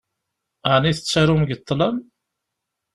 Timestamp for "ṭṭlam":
1.61-1.97